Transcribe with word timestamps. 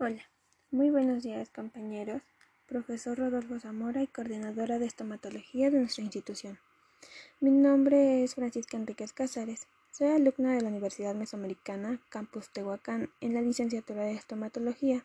Hola, 0.00 0.24
muy 0.72 0.90
buenos 0.90 1.22
días 1.22 1.50
compañeros. 1.50 2.20
Profesor 2.66 3.16
Rodolfo 3.16 3.60
Zamora 3.60 4.02
y 4.02 4.08
coordinadora 4.08 4.80
de 4.80 4.86
estomatología 4.86 5.70
de 5.70 5.78
nuestra 5.78 6.02
institución. 6.02 6.58
Mi 7.38 7.52
nombre 7.52 8.24
es 8.24 8.34
Francisca 8.34 8.76
Enríquez 8.76 9.12
Cázares. 9.12 9.68
Soy 9.92 10.08
alumna 10.08 10.52
de 10.52 10.62
la 10.62 10.68
Universidad 10.70 11.14
Mesoamericana, 11.14 12.00
Campus 12.08 12.50
Tehuacán, 12.52 13.10
en 13.20 13.34
la 13.34 13.40
licenciatura 13.40 14.02
de 14.02 14.14
estomatología. 14.14 15.04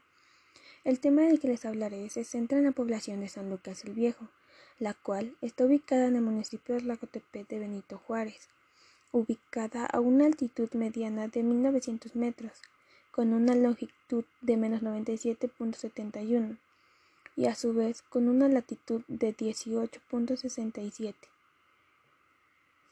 El 0.84 1.00
tema 1.00 1.22
del 1.22 1.40
que 1.40 1.50
les 1.50 1.66
hablaré 1.66 2.10
se 2.10 2.24
centra 2.24 2.58
en 2.58 2.64
la 2.64 2.72
población 2.72 3.20
de 3.20 3.30
San 3.30 3.48
Lucas 3.48 3.86
el 3.86 3.94
Viejo, 3.94 4.28
la 4.80 4.96
cual 4.96 5.38
está 5.42 5.66
ubicada 5.66 6.08
en 6.08 6.16
el 6.16 6.24
municipio 6.24 6.74
de 6.74 6.82
Lacotepec 6.82 7.48
de 7.48 7.60
Benito 7.60 8.00
Juárez, 8.00 8.50
ubicada 9.12 9.86
a 9.86 10.00
una 10.00 10.26
altitud 10.26 10.74
mediana 10.74 11.28
de 11.28 11.44
1900 11.44 12.16
metros 12.16 12.60
con 13.20 13.34
una 13.34 13.54
longitud 13.54 14.24
de 14.40 14.56
menos 14.56 14.82
97.71 14.82 16.58
y 17.36 17.48
a 17.48 17.56
su 17.56 17.74
vez 17.74 18.02
con 18.02 18.30
una 18.30 18.48
latitud 18.48 19.02
de 19.10 19.36
18.67. 19.36 21.16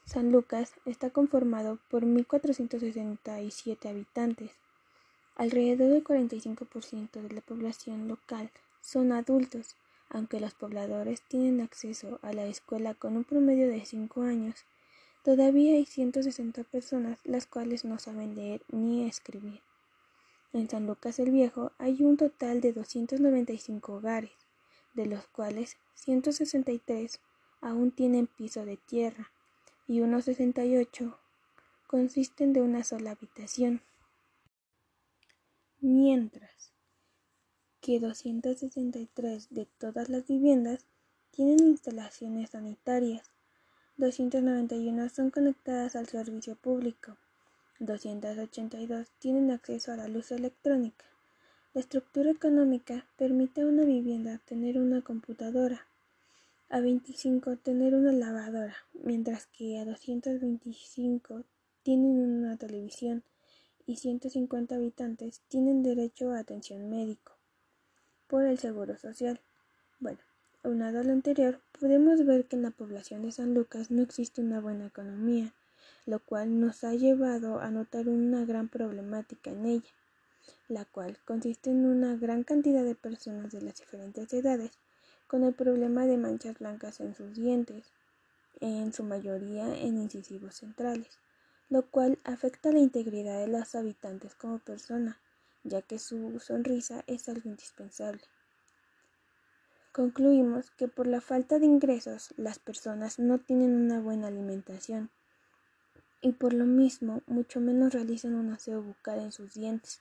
San 0.04 0.30
Lucas 0.30 0.74
está 0.84 1.08
conformado 1.08 1.78
por 1.88 2.02
1.467 2.04 3.88
habitantes. 3.88 4.50
Alrededor 5.34 5.92
del 5.92 6.04
45% 6.04 7.10
de 7.10 7.34
la 7.34 7.40
población 7.40 8.06
local 8.06 8.50
son 8.82 9.12
adultos, 9.12 9.76
aunque 10.10 10.40
los 10.40 10.52
pobladores 10.52 11.22
tienen 11.22 11.62
acceso 11.62 12.18
a 12.20 12.34
la 12.34 12.44
escuela 12.44 12.92
con 12.92 13.16
un 13.16 13.24
promedio 13.24 13.66
de 13.66 13.82
5 13.82 14.20
años. 14.24 14.66
Todavía 15.24 15.72
hay 15.72 15.86
160 15.86 16.64
personas 16.64 17.18
las 17.24 17.46
cuales 17.46 17.86
no 17.86 17.98
saben 17.98 18.34
leer 18.34 18.60
ni 18.68 19.08
escribir. 19.08 19.62
En 20.52 20.68
San 20.70 20.86
Lucas 20.86 21.18
el 21.18 21.30
Viejo 21.30 21.72
hay 21.78 22.02
un 22.02 22.16
total 22.16 22.62
de 22.62 22.72
295 22.72 23.92
hogares, 23.92 24.32
de 24.94 25.04
los 25.04 25.26
cuales 25.26 25.76
163 25.94 27.20
aún 27.60 27.90
tienen 27.90 28.26
piso 28.26 28.64
de 28.64 28.78
tierra 28.78 29.30
y 29.86 30.00
unos 30.00 30.24
68 30.24 31.18
consisten 31.86 32.52
de 32.52 32.62
una 32.62 32.82
sola 32.82 33.10
habitación. 33.10 33.82
Mientras 35.80 36.72
que 37.80 38.00
263 38.00 39.48
de 39.50 39.66
todas 39.78 40.08
las 40.08 40.26
viviendas 40.26 40.86
tienen 41.30 41.60
instalaciones 41.60 42.50
sanitarias, 42.50 43.30
291 43.98 45.08
son 45.10 45.30
conectadas 45.30 45.94
al 45.94 46.06
servicio 46.08 46.56
público 46.56 47.16
282 47.80 49.08
tienen 49.20 49.52
acceso 49.52 49.92
a 49.92 49.96
la 49.96 50.08
luz 50.08 50.32
electrónica. 50.32 51.04
La 51.74 51.80
estructura 51.80 52.30
económica 52.30 53.06
permite 53.16 53.60
a 53.60 53.66
una 53.66 53.84
vivienda 53.84 54.40
tener 54.44 54.78
una 54.78 55.02
computadora, 55.02 55.86
a 56.68 56.80
25 56.80 57.56
tener 57.58 57.94
una 57.94 58.10
lavadora, 58.10 58.76
mientras 58.94 59.46
que 59.46 59.78
a 59.78 59.84
225 59.84 61.44
tienen 61.84 62.18
una 62.18 62.56
televisión 62.56 63.22
y 63.86 63.96
150 63.96 64.74
habitantes 64.74 65.40
tienen 65.48 65.84
derecho 65.84 66.32
a 66.32 66.40
atención 66.40 66.90
médico 66.90 67.38
por 68.26 68.44
el 68.44 68.58
Seguro 68.58 68.98
Social. 68.98 69.40
Bueno, 70.00 70.18
aunado 70.64 70.98
a 70.98 71.04
lo 71.04 71.12
anterior, 71.12 71.60
podemos 71.78 72.26
ver 72.26 72.46
que 72.46 72.56
en 72.56 72.62
la 72.62 72.72
población 72.72 73.22
de 73.22 73.30
San 73.30 73.54
Lucas 73.54 73.92
no 73.92 74.02
existe 74.02 74.40
una 74.40 74.60
buena 74.60 74.86
economía 74.86 75.54
lo 76.08 76.20
cual 76.20 76.58
nos 76.58 76.84
ha 76.84 76.94
llevado 76.94 77.60
a 77.60 77.70
notar 77.70 78.08
una 78.08 78.46
gran 78.46 78.68
problemática 78.68 79.50
en 79.50 79.66
ella, 79.66 79.90
la 80.66 80.86
cual 80.86 81.18
consiste 81.26 81.68
en 81.68 81.84
una 81.84 82.16
gran 82.16 82.44
cantidad 82.44 82.82
de 82.82 82.94
personas 82.94 83.52
de 83.52 83.60
las 83.60 83.76
diferentes 83.76 84.32
edades 84.32 84.78
con 85.26 85.44
el 85.44 85.52
problema 85.52 86.06
de 86.06 86.16
manchas 86.16 86.58
blancas 86.58 87.00
en 87.00 87.14
sus 87.14 87.34
dientes, 87.34 87.92
en 88.60 88.94
su 88.94 89.04
mayoría 89.04 89.66
en 89.76 89.98
incisivos 89.98 90.54
centrales, 90.54 91.18
lo 91.68 91.82
cual 91.90 92.18
afecta 92.24 92.72
la 92.72 92.78
integridad 92.78 93.38
de 93.40 93.48
los 93.48 93.74
habitantes 93.74 94.34
como 94.34 94.60
persona, 94.60 95.20
ya 95.62 95.82
que 95.82 95.98
su 95.98 96.40
sonrisa 96.40 97.04
es 97.06 97.28
algo 97.28 97.50
indispensable. 97.50 98.22
Concluimos 99.92 100.70
que 100.70 100.88
por 100.88 101.06
la 101.06 101.20
falta 101.20 101.58
de 101.58 101.66
ingresos 101.66 102.32
las 102.38 102.58
personas 102.58 103.18
no 103.18 103.40
tienen 103.40 103.74
una 103.74 104.00
buena 104.00 104.28
alimentación, 104.28 105.10
y 106.20 106.32
por 106.32 106.52
lo 106.52 106.64
mismo 106.64 107.22
mucho 107.26 107.60
menos 107.60 107.92
realizan 107.92 108.34
un 108.34 108.52
aseo 108.52 108.82
bucal 108.82 109.20
en 109.20 109.32
sus 109.32 109.54
dientes. 109.54 110.00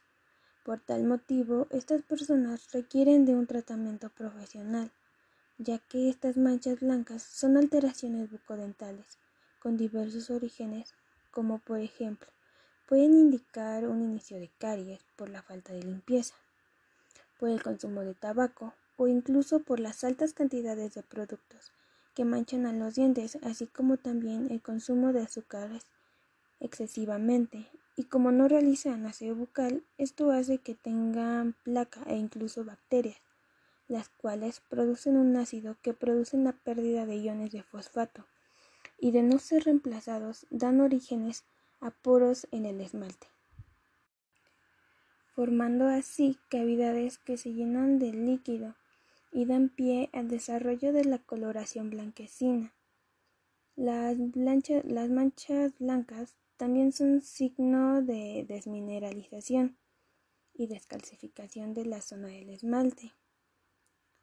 Por 0.64 0.80
tal 0.80 1.04
motivo, 1.04 1.68
estas 1.70 2.02
personas 2.02 2.72
requieren 2.72 3.26
de 3.26 3.36
un 3.36 3.48
tratamiento 3.48 4.10
profesional, 4.10 4.92
ya 5.58 5.78
que 5.78 6.10
estas 6.10 6.38
manchas 6.38 6.80
blancas 6.80 7.24
son 7.24 7.58
alteraciones 7.58 8.30
bucodentales 8.32 9.18
con 9.60 9.78
diversos 9.78 10.30
orígenes, 10.30 10.94
como 11.32 11.60
por 11.60 11.80
ejemplo, 11.80 12.28
pueden 12.88 13.14
indicar 13.14 13.88
un 13.88 14.02
inicio 14.02 14.40
de 14.40 14.50
caries 14.58 15.00
por 15.16 15.30
la 15.30 15.42
falta 15.42 15.74
de 15.74 15.84
limpieza, 15.84 16.36
por 17.40 17.50
el 17.50 17.62
consumo 17.62 18.02
de 18.02 18.14
tabaco 18.14 18.74
o 18.98 19.08
incluso 19.08 19.60
por 19.60 19.80
las 19.80 20.04
altas 20.04 20.34
cantidades 20.34 20.96
de 20.96 21.04
productos 21.04 21.72
que 22.16 22.26
manchan 22.26 22.66
a 22.66 22.74
los 22.74 22.96
dientes, 22.96 23.38
así 23.44 23.68
como 23.68 23.98
también 23.98 24.50
el 24.50 24.62
consumo 24.62 25.14
de 25.14 25.22
azúcares 25.22 25.84
excesivamente 26.60 27.68
y 27.96 28.04
como 28.04 28.32
no 28.32 28.48
realizan 28.48 29.06
aseo 29.06 29.36
bucal, 29.36 29.84
esto 29.98 30.32
hace 30.32 30.60
que 30.60 30.76
tengan 30.76 31.56
placa 31.64 32.04
e 32.06 32.16
incluso 32.16 32.64
bacterias, 32.64 33.18
las 33.88 34.10
cuales 34.10 34.62
producen 34.70 35.18
un 35.18 35.36
ácido 35.36 35.78
que 35.82 35.94
produce 35.94 36.38
la 36.38 36.54
pérdida 36.54 37.08
de 37.08 37.18
iones 37.18 37.52
de 37.52 37.64
fosfato 37.64 38.26
y 39.00 39.12
de 39.12 39.24
no 39.24 39.40
ser 39.40 39.64
reemplazados 39.64 40.46
dan 40.52 40.80
orígenes 40.80 41.44
a 41.80 41.90
poros 41.92 42.48
en 42.52 42.66
el 42.66 42.82
esmalte, 42.82 43.28
formando 45.34 45.88
así 45.88 46.38
cavidades 46.50 47.18
que 47.18 47.38
se 47.38 47.54
llenan 47.54 47.98
de 47.98 48.14
líquido 48.14 48.76
y 49.32 49.46
dan 49.46 49.70
pie 49.70 50.10
al 50.14 50.28
desarrollo 50.28 50.94
de 50.94 51.06
la 51.06 51.18
coloración 51.20 51.90
blanquecina. 51.90 52.74
Las, 53.76 54.18
las 54.18 55.10
manchas 55.10 55.78
blancas 55.78 56.36
también 56.58 56.92
son 56.92 57.22
signo 57.22 58.02
de 58.02 58.44
desmineralización 58.48 59.78
y 60.54 60.66
descalcificación 60.66 61.76
de 61.76 61.86
la 61.86 62.02
zona 62.02 62.30
del 62.30 62.50
esmalte. 62.50 63.14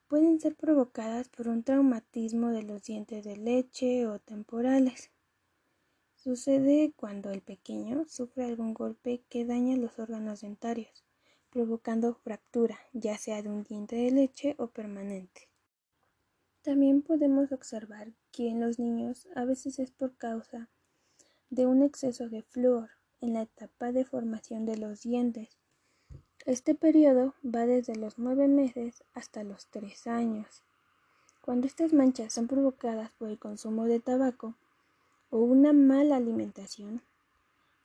Pueden 0.09 0.41
ser 0.41 0.57
provocadas 0.57 1.29
por 1.29 1.49
un 1.49 1.63
traumatismo 1.63 2.51
de 2.51 2.65
los 2.65 2.83
dientes 2.83 3.25
de 3.25 3.37
leche 3.37 4.07
o 4.07 4.19
temporales. 4.19 5.11
Sucede 6.17 6.93
cuando 6.97 7.31
el 7.31 7.41
pequeño 7.41 8.05
sufre 8.09 8.45
algún 8.45 8.75
golpe 8.75 9.23
que 9.29 9.45
daña 9.45 9.77
los 9.77 9.99
órganos 9.99 10.41
dentarios, 10.41 11.05
provocando 11.51 12.15
fractura, 12.15 12.79
ya 12.93 13.17
sea 13.17 13.43
de 13.43 13.49
un 13.49 13.63
diente 13.63 13.97
de 13.97 14.11
leche 14.11 14.57
o 14.59 14.69
permanente. 14.69 15.49
También 16.63 17.03
podemos 17.03 17.53
observar 17.53 18.13
que 18.33 18.49
en 18.49 18.61
los 18.61 18.79
niños 18.79 19.29
a 19.37 19.45
veces 19.45 19.79
es 19.79 19.93
por 19.93 20.17
causa 20.17 20.71
de 21.51 21.67
un 21.67 21.83
exceso 21.83 22.29
de 22.29 22.43
flúor 22.43 22.91
en 23.21 23.35
la 23.35 23.43
etapa 23.43 23.93
de 23.93 24.05
formación 24.05 24.67
de 24.67 24.77
los 24.77 25.03
dientes. 25.03 25.59
Este 26.47 26.75
periodo 26.75 27.35
va 27.45 27.67
desde 27.67 27.97
los 27.97 28.19
nueve 28.19 28.49
meses 28.49 29.03
hasta 29.15 29.45
los 29.45 29.67
tres 29.69 30.07
años. 30.07 30.63
Cuando 31.41 31.67
estas 31.67 31.93
manchas 31.93 32.33
son 32.33 32.49
provocadas 32.49 33.13
por 33.13 33.31
el 33.31 33.39
consumo 33.39 33.85
de 33.85 34.01
tabaco 34.01 34.55
o 35.31 35.39
una 35.39 35.73
mala 35.73 36.17
alimentación, 36.17 37.03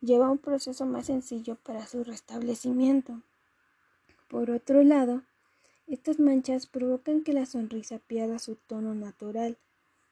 lleva 0.02 0.30
un 0.30 0.38
proceso 0.38 0.86
más 0.86 1.06
sencillo 1.06 1.56
para 1.56 1.88
su 1.88 2.04
restablecimiento. 2.04 3.22
Por 4.30 4.52
otro 4.52 4.84
lado, 4.84 5.24
estas 5.88 6.20
manchas 6.20 6.68
provocan 6.68 7.24
que 7.24 7.34
la 7.34 7.46
sonrisa 7.46 8.00
pierda 8.00 8.40
su 8.40 8.56
tono 8.56 8.94
natural, 8.94 9.58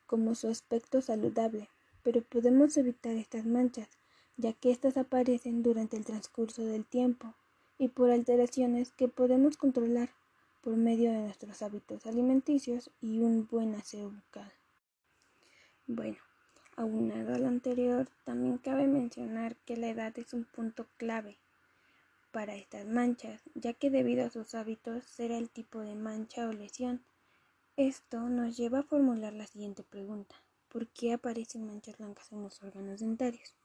como 0.05 0.35
su 0.35 0.47
aspecto 0.47 1.01
saludable 1.01 1.69
pero 2.03 2.21
podemos 2.21 2.77
evitar 2.77 3.15
estas 3.15 3.45
manchas, 3.45 3.89
ya 4.37 4.53
que 4.53 4.71
éstas 4.71 4.97
aparecen 4.97 5.63
durante 5.63 5.97
el 5.97 6.05
transcurso 6.05 6.63
del 6.63 6.85
tiempo 6.85 7.33
y 7.77 7.89
por 7.89 8.11
alteraciones 8.11 8.91
que 8.91 9.07
podemos 9.07 9.57
controlar 9.57 10.09
por 10.61 10.75
medio 10.75 11.11
de 11.11 11.19
nuestros 11.19 11.61
hábitos 11.61 12.05
alimenticios 12.05 12.91
y 13.01 13.19
un 13.19 13.47
buen 13.47 13.75
aseo 13.75 14.09
bucal. 14.09 14.51
Bueno, 15.85 16.17
aunado 16.75 17.33
a 17.33 17.37
lo 17.39 17.47
anterior, 17.47 18.09
también 18.25 18.57
cabe 18.57 18.87
mencionar 18.87 19.55
que 19.65 19.77
la 19.77 19.89
edad 19.89 20.17
es 20.19 20.33
un 20.33 20.43
punto 20.43 20.85
clave 20.97 21.37
para 22.31 22.55
estas 22.55 22.85
manchas, 22.85 23.41
ya 23.55 23.73
que 23.73 23.89
debido 23.89 24.25
a 24.25 24.29
sus 24.29 24.53
hábitos 24.55 25.05
será 25.05 25.37
el 25.37 25.49
tipo 25.49 25.79
de 25.79 25.95
mancha 25.95 26.47
o 26.47 26.53
lesión. 26.53 27.01
Esto 27.77 28.19
nos 28.29 28.57
lleva 28.57 28.79
a 28.79 28.83
formular 28.83 29.33
la 29.33 29.47
siguiente 29.47 29.83
pregunta. 29.83 30.35
¿Por 30.77 30.89
qué 30.89 31.11
aparecen 31.11 31.65
manchas 31.65 31.97
blancas 31.97 32.31
en 32.31 32.43
los 32.43 32.61
órganos 32.61 32.99
dentarios? 32.99 33.55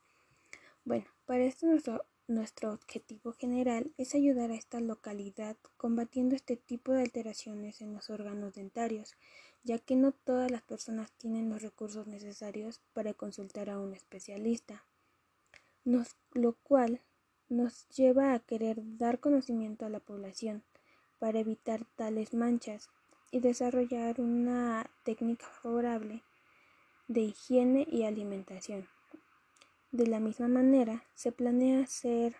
Bueno, 0.82 1.04
para 1.26 1.44
esto 1.44 1.66
nuestro 1.66 2.06
nuestro 2.26 2.72
objetivo 2.72 3.34
general 3.34 3.92
es 3.98 4.14
ayudar 4.14 4.50
a 4.50 4.54
esta 4.54 4.80
localidad 4.80 5.58
combatiendo 5.76 6.34
este 6.34 6.56
tipo 6.56 6.92
de 6.92 7.02
alteraciones 7.02 7.82
en 7.82 7.92
los 7.92 8.08
órganos 8.08 8.54
dentarios, 8.54 9.14
ya 9.62 9.78
que 9.78 9.94
no 9.94 10.12
todas 10.12 10.50
las 10.50 10.62
personas 10.62 11.12
tienen 11.18 11.50
los 11.50 11.60
recursos 11.60 12.06
necesarios 12.06 12.80
para 12.94 13.12
consultar 13.12 13.68
a 13.68 13.78
un 13.78 13.92
especialista, 13.92 14.82
lo 15.84 16.54
cual 16.62 17.02
nos 17.50 17.86
lleva 17.90 18.32
a 18.32 18.38
querer 18.38 18.78
dar 18.96 19.20
conocimiento 19.20 19.84
a 19.84 19.90
la 19.90 20.00
población 20.00 20.62
para 21.18 21.40
evitar 21.40 21.84
tales 21.94 22.32
manchas 22.32 22.88
y 23.30 23.40
desarrollar 23.40 24.18
una 24.18 24.90
técnica 25.04 25.46
favorable 25.60 26.22
de 27.12 27.20
higiene 27.20 27.86
y 27.90 28.04
alimentación. 28.04 28.88
De 29.90 30.06
la 30.06 30.20
misma 30.20 30.48
manera, 30.48 31.04
se 31.14 31.30
planea 31.30 31.82
hacer 31.82 32.36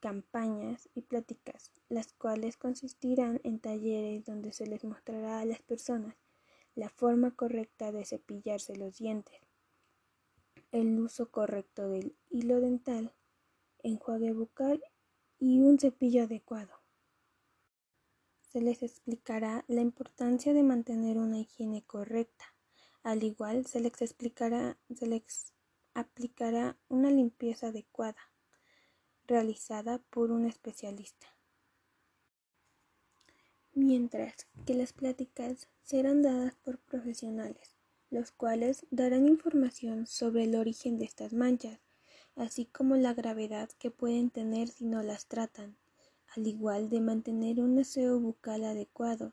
campañas 0.00 0.90
y 0.94 1.00
pláticas, 1.00 1.72
las 1.88 2.12
cuales 2.12 2.56
consistirán 2.58 3.40
en 3.44 3.58
talleres 3.58 4.24
donde 4.24 4.52
se 4.52 4.66
les 4.66 4.84
mostrará 4.84 5.40
a 5.40 5.44
las 5.46 5.62
personas 5.62 6.16
la 6.74 6.88
forma 6.88 7.30
correcta 7.30 7.92
de 7.92 8.04
cepillarse 8.04 8.76
los 8.76 8.98
dientes, 8.98 9.40
el 10.72 10.98
uso 11.00 11.30
correcto 11.30 11.88
del 11.88 12.16
hilo 12.30 12.60
dental, 12.60 13.14
enjuague 13.82 14.32
bucal 14.32 14.82
y 15.38 15.60
un 15.60 15.78
cepillo 15.78 16.24
adecuado. 16.24 16.72
Se 18.50 18.60
les 18.60 18.82
explicará 18.82 19.64
la 19.68 19.80
importancia 19.80 20.52
de 20.52 20.62
mantener 20.62 21.16
una 21.16 21.38
higiene 21.38 21.82
correcta. 21.82 22.51
Al 23.02 23.24
igual, 23.24 23.66
se 23.66 23.80
les 23.80 24.00
explicará, 24.00 24.78
se 24.94 25.06
les 25.06 25.52
aplicará 25.92 26.78
una 26.88 27.10
limpieza 27.10 27.68
adecuada, 27.68 28.30
realizada 29.26 29.98
por 30.10 30.30
un 30.30 30.46
especialista. 30.46 31.26
Mientras 33.74 34.46
que 34.66 34.74
las 34.74 34.92
pláticas 34.92 35.68
serán 35.82 36.22
dadas 36.22 36.54
por 36.56 36.78
profesionales, 36.78 37.76
los 38.10 38.30
cuales 38.30 38.86
darán 38.90 39.26
información 39.26 40.06
sobre 40.06 40.44
el 40.44 40.54
origen 40.54 40.98
de 40.98 41.04
estas 41.04 41.32
manchas, 41.32 41.80
así 42.36 42.66
como 42.66 42.96
la 42.96 43.14
gravedad 43.14 43.70
que 43.78 43.90
pueden 43.90 44.30
tener 44.30 44.68
si 44.68 44.84
no 44.84 45.02
las 45.02 45.26
tratan, 45.26 45.76
al 46.36 46.46
igual 46.46 46.88
de 46.88 47.00
mantener 47.00 47.60
un 47.60 47.78
aseo 47.78 48.20
bucal 48.20 48.64
adecuado 48.64 49.32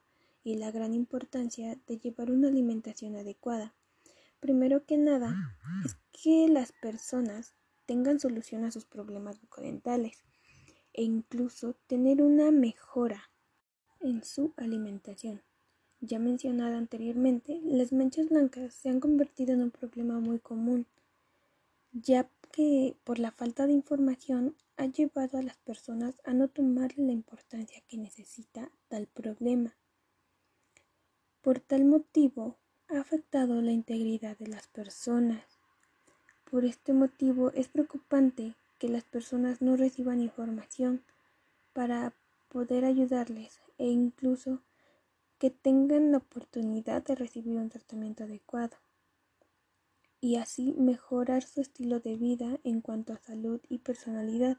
y 0.49 0.55
la 0.55 0.71
gran 0.71 0.95
importancia 0.95 1.77
de 1.85 1.99
llevar 1.99 2.31
una 2.31 2.47
alimentación 2.47 3.15
adecuada. 3.15 3.75
Primero 4.39 4.83
que 4.83 4.97
nada, 4.97 5.35
es 5.85 5.95
que 6.11 6.47
las 6.47 6.71
personas 6.71 7.53
tengan 7.85 8.19
solución 8.19 8.65
a 8.65 8.71
sus 8.71 8.85
problemas 8.85 9.39
bucodentales 9.39 10.23
e 10.93 11.03
incluso 11.03 11.75
tener 11.85 12.23
una 12.23 12.49
mejora 12.49 13.29
en 13.99 14.23
su 14.23 14.53
alimentación. 14.57 15.43
Ya 16.01 16.17
mencionado 16.17 16.77
anteriormente, 16.77 17.59
las 17.63 17.93
manchas 17.93 18.29
blancas 18.29 18.73
se 18.73 18.89
han 18.89 18.99
convertido 18.99 19.53
en 19.53 19.61
un 19.61 19.71
problema 19.71 20.19
muy 20.19 20.39
común, 20.39 20.87
ya 21.91 22.27
que 22.51 22.95
por 23.03 23.19
la 23.19 23.31
falta 23.31 23.67
de 23.67 23.73
información 23.73 24.55
ha 24.77 24.87
llevado 24.87 25.37
a 25.37 25.43
las 25.43 25.57
personas 25.57 26.19
a 26.23 26.33
no 26.33 26.47
tomarle 26.47 27.05
la 27.05 27.11
importancia 27.11 27.83
que 27.87 27.97
necesita 27.97 28.71
tal 28.87 29.05
problema. 29.05 29.75
Por 31.41 31.61
tal 31.61 31.85
motivo, 31.85 32.57
ha 32.89 32.99
afectado 32.99 33.61
la 33.61 33.71
integridad 33.71 34.37
de 34.37 34.47
las 34.47 34.67
personas. 34.67 35.59
Por 36.51 36.65
este 36.65 36.91
motivo 36.91 37.51
es 37.51 37.69
preocupante 37.69 38.55
que 38.77 38.89
las 38.89 39.05
personas 39.05 39.61
no 39.61 39.77
reciban 39.77 40.19
información 40.19 41.01
para 41.71 42.13
poder 42.49 42.83
ayudarles 42.83 43.61
e 43.77 43.85
incluso 43.87 44.61
que 45.37 45.49
tengan 45.49 46.11
la 46.11 46.17
oportunidad 46.17 47.03
de 47.03 47.15
recibir 47.15 47.55
un 47.55 47.69
tratamiento 47.69 48.25
adecuado 48.25 48.75
y 50.19 50.35
así 50.35 50.73
mejorar 50.77 51.43
su 51.43 51.61
estilo 51.61 52.01
de 52.01 52.17
vida 52.17 52.59
en 52.65 52.81
cuanto 52.81 53.13
a 53.13 53.19
salud 53.19 53.61
y 53.69 53.77
personalidad. 53.77 54.57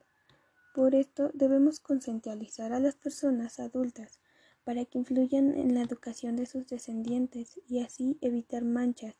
Por 0.74 0.94
esto 0.94 1.30
debemos 1.34 1.78
concientizar 1.78 2.72
a 2.72 2.80
las 2.80 2.94
personas 2.94 3.60
adultas 3.60 4.18
para 4.64 4.84
que 4.84 4.98
influyan 4.98 5.56
en 5.56 5.74
la 5.74 5.82
educación 5.82 6.36
de 6.36 6.46
sus 6.46 6.66
descendientes 6.66 7.60
y 7.68 7.80
así 7.80 8.18
evitar 8.20 8.64
manchas 8.64 9.16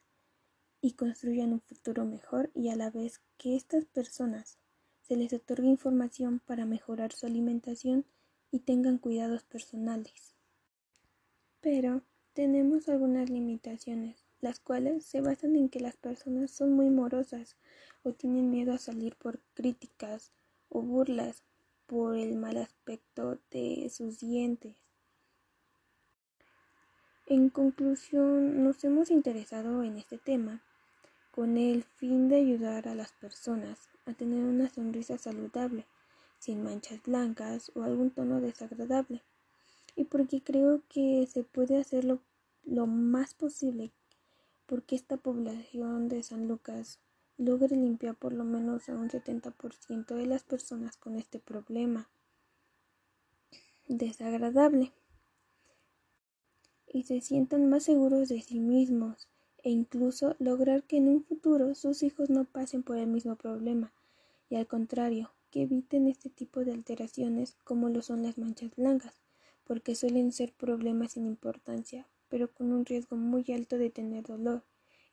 y 0.80 0.92
construyan 0.92 1.52
un 1.52 1.60
futuro 1.60 2.04
mejor 2.04 2.50
y 2.54 2.68
a 2.68 2.76
la 2.76 2.90
vez 2.90 3.20
que 3.36 3.56
estas 3.56 3.84
personas 3.84 4.58
se 5.02 5.16
les 5.16 5.32
otorgue 5.32 5.68
información 5.68 6.40
para 6.46 6.66
mejorar 6.66 7.12
su 7.12 7.26
alimentación 7.26 8.06
y 8.50 8.60
tengan 8.60 8.98
cuidados 8.98 9.42
personales. 9.44 10.34
Pero 11.60 12.02
tenemos 12.32 12.88
algunas 12.88 13.28
limitaciones, 13.28 14.24
las 14.40 14.60
cuales 14.60 15.04
se 15.04 15.20
basan 15.20 15.56
en 15.56 15.68
que 15.68 15.80
las 15.80 15.96
personas 15.96 16.50
son 16.50 16.72
muy 16.72 16.90
morosas 16.90 17.56
o 18.02 18.12
tienen 18.12 18.50
miedo 18.50 18.72
a 18.72 18.78
salir 18.78 19.16
por 19.16 19.40
críticas 19.54 20.32
o 20.68 20.80
burlas 20.80 21.42
por 21.86 22.16
el 22.16 22.36
mal 22.36 22.56
aspecto 22.56 23.38
de 23.50 23.90
sus 23.90 24.20
dientes. 24.20 24.76
En 27.30 27.48
conclusión, 27.48 28.64
nos 28.64 28.82
hemos 28.82 29.08
interesado 29.08 29.84
en 29.84 29.98
este 29.98 30.18
tema 30.18 30.64
con 31.30 31.58
el 31.58 31.84
fin 31.84 32.28
de 32.28 32.34
ayudar 32.34 32.88
a 32.88 32.96
las 32.96 33.12
personas 33.12 33.88
a 34.04 34.14
tener 34.14 34.42
una 34.42 34.68
sonrisa 34.68 35.16
saludable, 35.16 35.86
sin 36.40 36.64
manchas 36.64 37.00
blancas 37.04 37.70
o 37.76 37.84
algún 37.84 38.10
tono 38.10 38.40
desagradable, 38.40 39.22
y 39.94 40.06
porque 40.06 40.42
creo 40.42 40.82
que 40.88 41.28
se 41.32 41.44
puede 41.44 41.78
hacerlo 41.78 42.18
lo 42.64 42.88
más 42.88 43.34
posible 43.34 43.92
porque 44.66 44.96
esta 44.96 45.16
población 45.16 46.08
de 46.08 46.24
San 46.24 46.48
Lucas 46.48 46.98
logre 47.38 47.76
limpiar 47.76 48.16
por 48.16 48.32
lo 48.32 48.42
menos 48.42 48.88
a 48.88 48.96
un 48.96 49.08
70% 49.08 50.16
de 50.16 50.26
las 50.26 50.42
personas 50.42 50.96
con 50.96 51.14
este 51.14 51.38
problema 51.38 52.08
desagradable 53.86 54.92
y 56.92 57.04
se 57.04 57.20
sientan 57.20 57.68
más 57.68 57.84
seguros 57.84 58.28
de 58.28 58.42
sí 58.42 58.60
mismos 58.60 59.28
e 59.62 59.70
incluso 59.70 60.34
lograr 60.38 60.84
que 60.84 60.96
en 60.96 61.08
un 61.08 61.24
futuro 61.24 61.74
sus 61.74 62.02
hijos 62.02 62.30
no 62.30 62.44
pasen 62.44 62.82
por 62.82 62.98
el 62.98 63.06
mismo 63.06 63.36
problema 63.36 63.92
y 64.50 64.56
al 64.56 64.66
contrario, 64.66 65.30
que 65.50 65.62
eviten 65.62 66.08
este 66.08 66.28
tipo 66.28 66.64
de 66.64 66.72
alteraciones 66.72 67.56
como 67.64 67.88
lo 67.88 68.02
son 68.02 68.22
las 68.22 68.36
manchas 68.36 68.74
blancas, 68.76 69.22
porque 69.64 69.94
suelen 69.94 70.32
ser 70.32 70.52
problemas 70.52 71.12
sin 71.12 71.26
importancia, 71.26 72.08
pero 72.28 72.52
con 72.52 72.72
un 72.72 72.84
riesgo 72.84 73.16
muy 73.16 73.44
alto 73.52 73.78
de 73.78 73.90
tener 73.90 74.24
dolor 74.24 74.64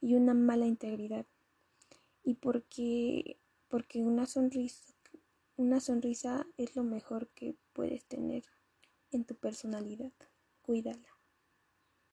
y 0.02 0.16
una 0.16 0.34
mala 0.34 0.66
integridad. 0.66 1.26
Y 2.24 2.36
porque, 2.36 3.38
porque 3.68 4.04
una 4.04 4.26
sonrisa, 4.26 4.94
una 5.56 5.80
sonrisa 5.80 6.48
es 6.58 6.76
lo 6.76 6.84
mejor 6.84 7.28
que 7.30 7.56
puedes 7.74 8.06
tener 8.06 8.44
en 9.12 9.24
tu 9.24 9.36
personalidad. 9.36 10.12
Cuídala. 10.64 11.17